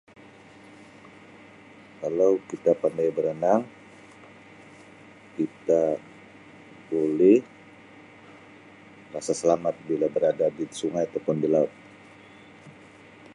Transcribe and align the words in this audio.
Kalau 2.01 2.31
kita 2.49 2.71
pandai 2.81 3.09
berenang 3.17 3.61
kita 5.37 5.83
boleh 6.91 7.37
rasa 9.13 9.33
selamat 9.41 9.75
bila 9.87 10.07
berada 10.15 10.47
di 10.57 10.63
sungai 10.79 11.03
ataupun 11.05 11.35
di 11.43 11.47
laut. 11.53 11.71